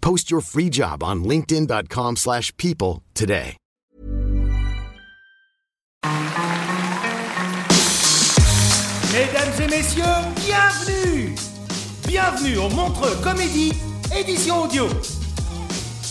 [0.00, 3.56] Post your free job on linkedin.com/people slash people today.
[9.12, 10.04] Mesdames et messieurs,
[10.46, 11.34] bienvenue
[12.08, 13.70] Bienvenue au Montreux Comédie,
[14.18, 14.86] édition audio.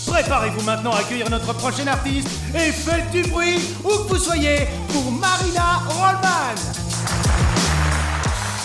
[0.05, 4.67] Préparez-vous maintenant à accueillir notre prochain artiste et faites du bruit où que vous soyez
[4.89, 6.55] pour Marina Rollman.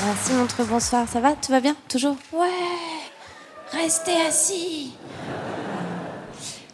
[0.05, 1.33] Merci Montreux, bonsoir, ça va?
[1.33, 1.75] Tout va bien?
[1.89, 2.17] Toujours?
[2.34, 2.92] Ouais
[3.73, 4.92] Restez assis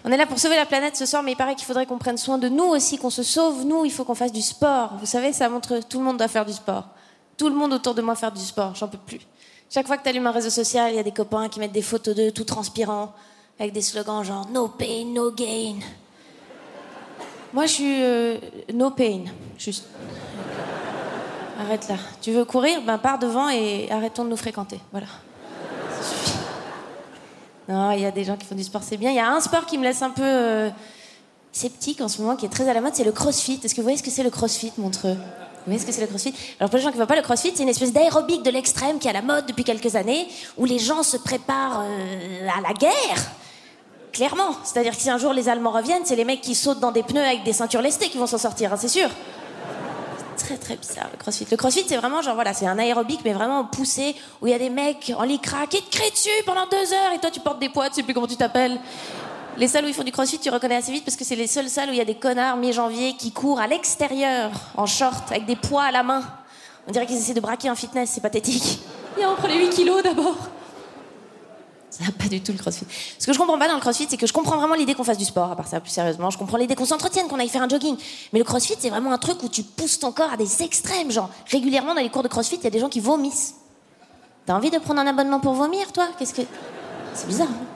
[0.04, 1.98] On est là pour sauver la planète ce soir, mais il paraît qu'il faudrait qu'on
[1.98, 4.94] prenne soin de nous aussi, qu'on se sauve, nous, il faut qu'on fasse du sport.
[4.98, 6.88] Vous savez, ça montre tout le monde doit faire du sport.
[7.36, 9.20] Tout le monde autour de moi faire du sport, j'en peux plus.
[9.70, 11.72] Chaque fois que tu allumes un réseau social, il y a des copains qui mettent
[11.72, 13.12] des photos d'eux tout transpirants,
[13.60, 15.76] avec des slogans genre No pain, no gain.
[17.52, 18.38] Moi, je suis euh,
[18.74, 19.24] no pain,
[19.56, 19.84] juste.
[21.60, 21.96] Arrête là.
[22.20, 22.82] Tu veux courir?
[22.82, 24.80] Ben pars devant et arrêtons de nous fréquenter.
[24.90, 25.08] Voilà.
[27.68, 29.10] Non, il y a des gens qui font du sport, c'est bien.
[29.10, 30.70] Il y a un sport qui me laisse un peu euh,
[31.52, 33.60] sceptique en ce moment, qui est très à la mode, c'est le crossfit.
[33.62, 35.12] Est-ce que vous voyez ce que c'est le crossfit, Montreux?
[35.12, 36.32] Vous voyez ce que c'est le crossfit?
[36.60, 38.50] Alors pour les gens qui ne voient pas le crossfit, c'est une espèce d'aérobic de
[38.50, 40.26] l'extrême qui est à la mode depuis quelques années,
[40.56, 43.32] où les gens se préparent euh, à la guerre.
[44.12, 44.56] Clairement.
[44.64, 47.02] C'est-à-dire que si un jour les Allemands reviennent, c'est les mecs qui sautent dans des
[47.02, 49.10] pneus avec des ceintures lestées qui vont s'en sortir, hein, c'est sûr
[50.48, 51.46] très très bizarre le crossfit.
[51.50, 54.54] Le crossfit c'est vraiment genre voilà, c'est un aérobic mais vraiment poussé où il y
[54.54, 57.40] a des mecs en lycra qui te crient dessus pendant deux heures et toi tu
[57.40, 58.78] portes des poids, tu sais plus comment tu t'appelles.
[59.58, 61.48] Les salles où ils font du crossfit, tu reconnais assez vite parce que c'est les
[61.48, 65.30] seules salles où il y a des connards mi-janvier qui courent à l'extérieur en short
[65.30, 66.22] avec des poids à la main.
[66.86, 68.80] On dirait qu'ils essaient de braquer un fitness, c'est pathétique.
[69.20, 70.36] Et on prend les 8 kilos d'abord.
[71.98, 72.86] Ça n'a pas du tout le crossfit.
[73.18, 75.02] Ce que je comprends pas dans le crossfit, c'est que je comprends vraiment l'idée qu'on
[75.02, 76.30] fasse du sport, à part ça, plus sérieusement.
[76.30, 77.96] Je comprends l'idée qu'on s'entretienne, qu'on aille faire un jogging.
[78.32, 81.10] Mais le crossfit, c'est vraiment un truc où tu pousses ton corps à des extrêmes.
[81.10, 83.56] Genre, régulièrement, dans les cours de crossfit, il y a des gens qui vomissent.
[84.46, 86.06] T'as envie de prendre un abonnement pour vomir, toi?
[86.18, 86.42] Qu'est-ce que.
[87.14, 87.48] C'est bizarre.
[87.50, 87.66] hein?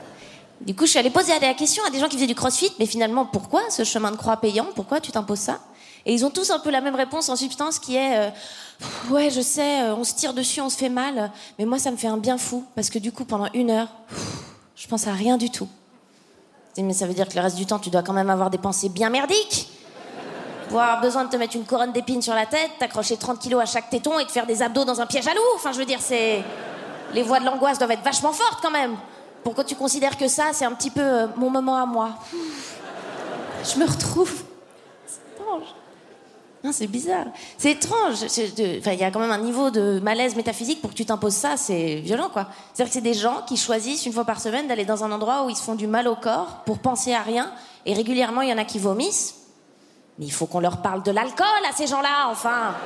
[0.61, 2.71] Du coup, je suis allée poser la question à des gens qui faisaient du crossfit,
[2.79, 4.69] mais finalement, pourquoi ce chemin de croix payant?
[4.77, 5.59] Pourquoi tu t'imposes ça?
[6.05, 8.31] Et ils ont tous un peu la même réponse en substance qui est euh,
[9.11, 11.91] Ouais, je sais, euh, on se tire dessus, on se fait mal, mais moi, ça
[11.91, 13.89] me fait un bien fou, parce que du coup, pendant une heure,
[14.75, 15.69] je pense à rien du tout.
[16.79, 18.59] Mais ça veut dire que le reste du temps, tu dois quand même avoir des
[18.59, 19.69] pensées bien merdiques
[20.73, 23.63] pour avoir besoin de te mettre une couronne d'épines sur la tête, t'accrocher 30 kilos
[23.63, 25.41] à chaque téton et de faire des abdos dans un piège à loup.
[25.55, 26.43] Enfin, je veux dire, c'est.
[27.13, 28.97] Les voix de l'angoisse doivent être vachement fortes quand même.
[29.45, 32.13] Pour que tu considères que ça, c'est un petit peu euh, mon moment à moi.
[33.65, 34.33] Je me retrouve.
[35.07, 35.21] C'est
[36.71, 37.27] c'est bizarre.
[37.59, 38.19] C'est étrange.
[38.37, 41.57] Il y a quand même un niveau de malaise métaphysique pour que tu t'imposes ça.
[41.57, 42.47] C'est violent, quoi.
[42.73, 45.45] C'est-à-dire que c'est des gens qui choisissent une fois par semaine d'aller dans un endroit
[45.45, 47.53] où ils se font du mal au corps pour penser à rien.
[47.85, 49.35] Et régulièrement, il y en a qui vomissent.
[50.19, 52.77] Mais il faut qu'on leur parle de l'alcool à ces gens-là, enfin.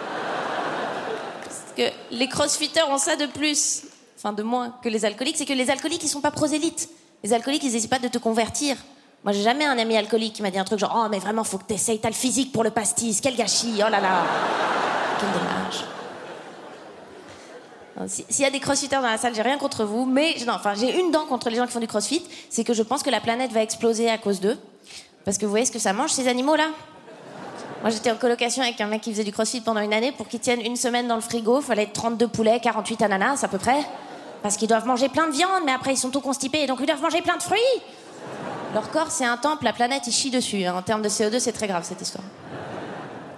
[1.45, 1.83] Parce que
[2.13, 3.83] les crossfitters ont ça de plus,
[4.17, 6.89] enfin de moins que les alcooliques, c'est que les alcooliques, ils sont pas prosélytes.
[7.25, 8.77] Les alcooliques, ils n'hésitent pas de te convertir.
[9.27, 11.43] Moi, j'ai jamais un ami alcoolique qui m'a dit un truc genre Oh, mais vraiment,
[11.43, 14.23] faut que t'essayes, t'as le physique pour le pastis, quel gâchis, oh là là.
[15.19, 15.85] Quel dommage.
[18.09, 20.75] S'il y a des crossfitters dans la salle, j'ai rien contre vous, mais non, enfin,
[20.75, 23.11] j'ai une dent contre les gens qui font du crossfit, c'est que je pense que
[23.11, 24.57] la planète va exploser à cause d'eux.
[25.25, 26.69] Parce que vous voyez ce que ça mange, ces animaux-là
[27.83, 30.11] moi, j'étais en colocation avec un mec qui faisait du crossfit pendant une année.
[30.11, 33.59] Pour qu'il tienne une semaine dans le frigo, fallait 32 poulets, 48 ananas à peu
[33.59, 33.85] près.
[34.43, 36.87] Parce qu'ils doivent manger plein de viande, mais après ils sont tout constipés, donc ils
[36.87, 37.61] doivent manger plein de fruits.
[38.77, 40.67] Leur corps, c'est un temple, la planète, ils chient dessus.
[40.67, 40.75] hein.
[40.77, 42.27] En termes de CO2, c'est très grave cette histoire.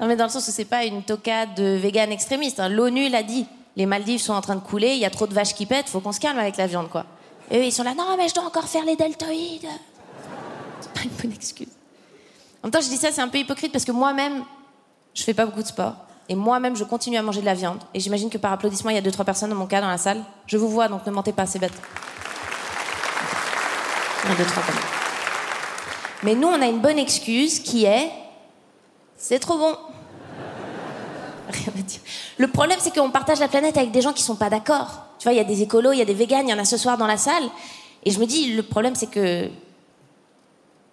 [0.00, 2.58] Non, mais dans le sens où c'est pas une tocade de vegan extrémiste.
[2.58, 2.68] hein.
[2.68, 3.46] L'ONU l'a dit.
[3.76, 5.88] Les Maldives sont en train de couler, il y a trop de vaches qui pètent,
[5.88, 7.04] faut qu'on se calme avec la viande, quoi.
[7.52, 9.68] Et eux, ils sont là, non, mais je dois encore faire les deltoïdes.
[10.80, 11.68] C'est pas une bonne excuse.
[12.60, 14.42] En même temps, je dis ça, c'est un peu hypocrite parce que moi-même,
[15.14, 15.94] je fais pas beaucoup de sport.
[16.28, 17.78] Et moi-même, je continue à manger de la viande.
[17.94, 19.86] Et j'imagine que par applaudissement, il y a deux, trois personnes dans mon cas dans
[19.86, 20.24] la salle.
[20.48, 21.80] Je vous vois, donc ne mentez pas, c'est bête.
[24.28, 24.97] Il deux, trois même.
[26.22, 28.10] Mais nous, on a une bonne excuse qui est
[29.18, 29.76] c'est trop bon.
[31.50, 32.00] Rien à dire.
[32.38, 35.06] Le problème, c'est qu'on partage la planète avec des gens qui sont pas d'accord.
[35.18, 36.58] Tu vois, il y a des écolos, il y a des véganes, il y en
[36.58, 37.42] a ce soir dans la salle.
[38.04, 39.48] Et je me dis, le problème, c'est que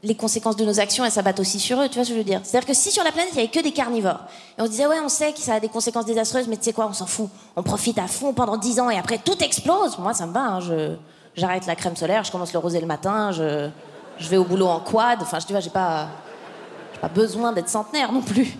[0.01, 1.87] les conséquences de nos actions, elles s'abattent aussi sur eux.
[1.87, 2.41] Tu vois ce que je veux dire?
[2.43, 4.21] C'est-à-dire que si sur la planète, il y avait que des carnivores,
[4.57, 6.63] et on se disait, ouais, on sait que ça a des conséquences désastreuses, mais tu
[6.63, 7.29] sais quoi, on s'en fout.
[7.55, 9.99] On profite à fond pendant 10 ans et après tout explose.
[9.99, 10.41] Moi, ça me va.
[10.41, 10.97] hein,
[11.35, 13.69] j'arrête la crème solaire, je commence le rosé le matin, je,
[14.17, 15.21] je vais au boulot en quad.
[15.21, 16.07] Enfin, tu vois, j'ai pas,
[17.13, 18.57] besoin d'être centenaire non plus.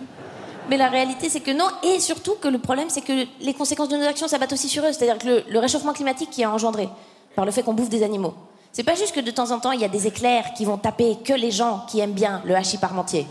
[0.68, 1.66] Mais la réalité, c'est que non.
[1.82, 4.84] Et surtout que le problème, c'est que les conséquences de nos actions s'abattent aussi sur
[4.84, 4.92] eux.
[4.92, 6.88] C'est-à-dire que le, réchauffement climatique qui est engendré
[7.34, 8.34] par le fait qu'on bouffe des animaux.
[8.72, 10.76] C'est pas juste que de temps en temps, il y a des éclairs qui vont
[10.76, 13.26] taper que les gens qui aiment bien le hachis parmentier.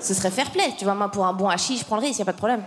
[0.00, 0.72] Ce serait fair play.
[0.76, 2.38] Tu vois, moi, pour un bon hachis, je prends le risque, y a pas de
[2.38, 2.64] problème.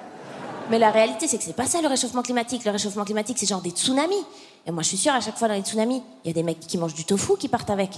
[0.69, 2.63] Mais la réalité, c'est que c'est pas ça le réchauffement climatique.
[2.65, 4.23] Le réchauffement climatique, c'est genre des tsunamis.
[4.65, 6.43] Et moi, je suis sûre, à chaque fois dans les tsunamis, il y a des
[6.43, 7.91] mecs qui mangent du tofu qui partent avec.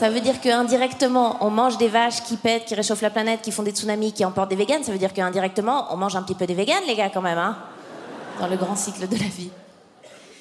[0.00, 3.52] Ça veut dire qu'indirectement, on mange des vaches qui pètent, qui réchauffent la planète, qui
[3.52, 4.82] font des tsunamis, qui emportent des véganes.
[4.82, 7.36] Ça veut dire qu'indirectement, on mange un petit peu des véganes, les gars, quand même,
[7.36, 7.58] hein
[8.40, 9.50] Dans le grand cycle de la vie.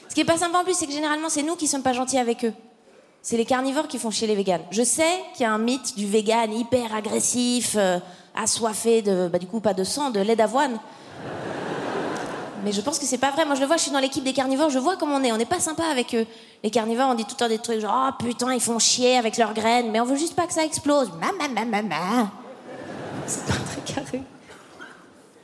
[0.07, 1.91] Ce qui est pas sympa en plus, c'est que généralement, c'est nous qui sommes pas
[1.91, 2.53] gentils avec eux.
[3.21, 4.61] C'est les carnivores qui font chier les véganes.
[4.71, 7.99] Je sais qu'il y a un mythe du vegan hyper agressif, euh,
[8.33, 10.79] assoiffé de, bah, du coup, pas de sang, de lait d'avoine.
[12.63, 13.45] Mais je pense que c'est pas vrai.
[13.45, 15.31] Moi, je le vois, je suis dans l'équipe des carnivores, je vois comment on est.
[15.31, 16.25] On n'est pas sympa avec eux.
[16.63, 19.17] Les carnivores, on dit tout le temps des trucs genre, oh putain, ils font chier
[19.17, 21.11] avec leurs graines, mais on veut juste pas que ça explose.
[21.19, 22.29] Maman, maman.
[23.27, 24.23] C'est pas très carré.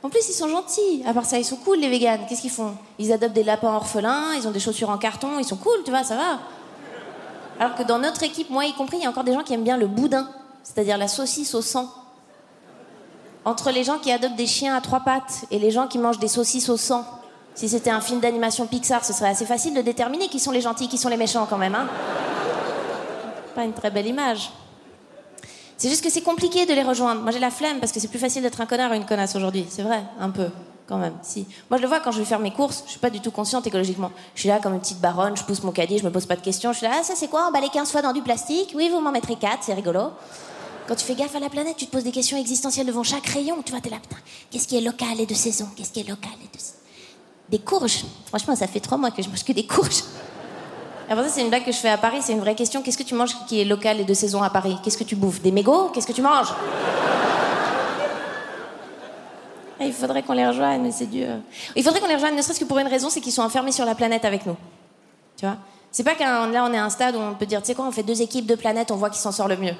[0.02, 1.02] En plus, ils sont gentils.
[1.06, 2.20] À part ça, ils sont cool, les véganes.
[2.28, 2.74] Qu'est-ce qu'ils font?
[2.98, 5.90] Ils adoptent des lapins orphelins, ils ont des chaussures en carton, ils sont cool, tu
[5.90, 6.38] vois, ça va.
[7.58, 9.54] Alors que dans notre équipe, moi y compris, il y a encore des gens qui
[9.54, 10.28] aiment bien le boudin,
[10.62, 11.90] c'est-à-dire la saucisse au sang.
[13.46, 16.18] Entre les gens qui adoptent des chiens à trois pattes et les gens qui mangent
[16.18, 17.04] des saucisses au sang,
[17.54, 20.60] si c'était un film d'animation Pixar, ce serait assez facile de déterminer qui sont les
[20.60, 21.76] gentils, qui sont les méchants quand même.
[21.76, 21.86] Hein
[23.54, 24.50] Pas une très belle image.
[25.76, 27.22] C'est juste que c'est compliqué de les rejoindre.
[27.22, 29.36] Moi j'ai la flemme parce que c'est plus facile d'être un connard ou une connasse
[29.36, 29.64] aujourd'hui.
[29.68, 30.48] C'est vrai, un peu,
[30.88, 31.14] quand même.
[31.22, 31.46] Si.
[31.70, 33.30] Moi je le vois quand je vais faire mes courses, je suis pas du tout
[33.30, 34.10] consciente écologiquement.
[34.34, 36.34] Je suis là comme une petite baronne, je pousse mon caddie, je me pose pas
[36.34, 36.72] de questions.
[36.72, 37.46] Je suis là, ah, ça c'est quoi?
[37.46, 38.72] Emballer 15 fois dans du plastique?
[38.74, 40.10] Oui, vous m'en mettrez 4, c'est rigolo.
[40.86, 43.26] Quand tu fais gaffe à la planète, tu te poses des questions existentielles devant chaque
[43.26, 43.56] rayon.
[43.64, 44.16] Tu vois, t'es là, putain,
[44.50, 45.68] qu'est-ce qui est local et de saison?
[45.76, 46.74] Qu'est-ce qui est local et de saison?
[47.48, 48.04] Des courges.
[48.26, 50.04] Franchement, ça fait trois mois que je mange que des courges.
[51.08, 52.82] Alors ça, c'est une blague que je fais à Paris, c'est une vraie question.
[52.82, 54.76] Qu'est-ce que tu manges qui est local et de saison à Paris?
[54.82, 55.40] Qu'est-ce que tu bouffes?
[55.40, 55.90] Des mégots?
[55.92, 56.52] Qu'est-ce que tu manges?
[59.78, 61.28] Ah, Il faudrait qu'on les rejoigne, mais c'est dur.
[61.74, 63.72] Il faudrait qu'on les rejoigne, ne serait-ce que pour une raison, c'est qu'ils sont enfermés
[63.72, 64.56] sur la planète avec nous.
[65.36, 65.56] Tu vois?
[65.92, 67.74] C'est pas qu'un là, on est à un stade où on peut dire, tu sais
[67.74, 69.74] quoi, on fait deux équipes, deux planètes, on voit qui s'en sort le mieux.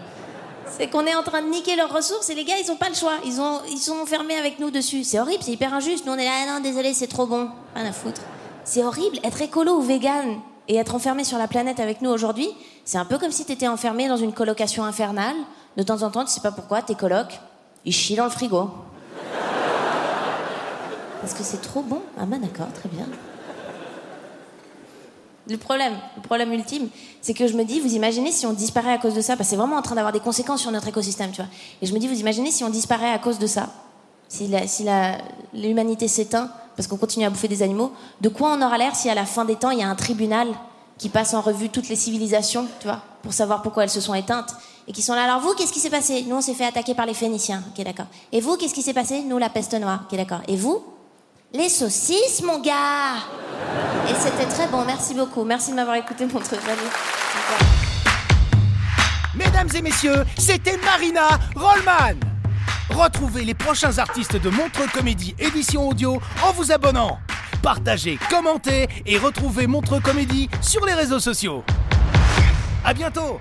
[0.68, 2.88] C'est qu'on est en train de niquer leurs ressources et les gars, ils ont pas
[2.88, 3.14] le choix.
[3.24, 5.04] Ils, ont, ils sont enfermés avec nous dessus.
[5.04, 6.04] C'est horrible, c'est hyper injuste.
[6.06, 7.48] Nous, on est là, ah non, désolé, c'est trop bon.
[7.74, 8.20] Rien à foutre.
[8.64, 9.18] C'est horrible.
[9.22, 12.48] Être écolo ou vegan et être enfermé sur la planète avec nous aujourd'hui,
[12.84, 15.36] c'est un peu comme si t'étais enfermé dans une colocation infernale.
[15.76, 17.38] De temps en temps, tu sais pas pourquoi, tes colocs,
[17.84, 18.70] ils chient dans le frigo.
[21.20, 22.02] Parce que c'est trop bon.
[22.18, 23.06] Ah bah d'accord, très bien.
[25.48, 26.88] Le problème, le problème ultime,
[27.22, 29.48] c'est que je me dis, vous imaginez si on disparaît à cause de ça, parce
[29.48, 31.50] que c'est vraiment en train d'avoir des conséquences sur notre écosystème, tu vois.
[31.80, 33.68] Et je me dis, vous imaginez si on disparaît à cause de ça,
[34.28, 35.18] si la- si la-
[35.54, 39.08] l'humanité s'éteint parce qu'on continue à bouffer des animaux, de quoi on aura l'air si
[39.08, 40.48] à la fin des temps, il y a un tribunal
[40.98, 44.14] qui passe en revue toutes les civilisations, tu vois, pour savoir pourquoi elles se sont
[44.14, 44.50] éteintes,
[44.88, 46.24] et qui sont là, alors vous, qu'est-ce qui s'est passé?
[46.28, 48.06] Nous, on s'est fait attaquer par les Phéniciens, ok, d'accord.
[48.32, 49.22] Et vous, qu'est-ce qui s'est passé?
[49.22, 50.40] Nous, la peste noire, ok, d'accord.
[50.48, 50.82] Et vous?
[51.52, 53.14] Les saucisses, mon gars
[54.08, 55.44] Et c'était très bon, merci beaucoup.
[55.44, 56.60] Merci de m'avoir écouté, mon truc.
[59.34, 62.18] Mesdames et messieurs, c'était Marina Rollman.
[62.90, 67.18] Retrouvez les prochains artistes de Montreux Comédie édition audio en vous abonnant.
[67.62, 71.64] Partagez, commentez et retrouvez Montreux Comédie sur les réseaux sociaux.
[72.84, 73.40] À bientôt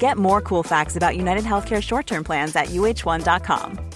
[0.00, 3.89] Get more cool facts about United Healthcare short term plans at uh1.com.